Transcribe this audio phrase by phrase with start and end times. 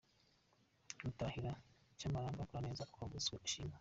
[1.05, 1.51] Gutahira
[1.99, 3.69] cyamaramba = Gukora neza ukwavutswa ishimwe.